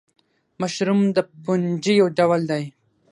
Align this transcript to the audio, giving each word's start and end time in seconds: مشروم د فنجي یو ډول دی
مشروم 0.61 1.01
د 1.15 1.17
فنجي 1.43 1.93
یو 2.01 2.07
ډول 2.17 2.41
دی 2.51 2.63